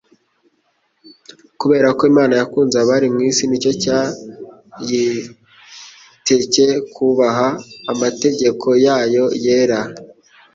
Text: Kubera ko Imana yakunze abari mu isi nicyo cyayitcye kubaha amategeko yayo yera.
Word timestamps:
Kubera 1.59 1.87
ko 1.97 2.03
Imana 2.11 2.33
yakunze 2.41 2.75
abari 2.83 3.07
mu 3.13 3.19
isi 3.29 3.43
nicyo 3.47 3.71
cyayitcye 3.83 6.67
kubaha 6.93 7.47
amategeko 7.93 8.67
yayo 8.85 9.25
yera. 9.45 9.79